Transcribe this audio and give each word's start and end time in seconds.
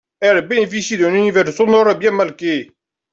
Elles 0.19 0.47
bénéficient 0.47 0.97
d’un 0.97 1.13
univers 1.13 1.47
sonore 1.53 1.93
bien 1.99 2.09
marqué. 2.09 2.71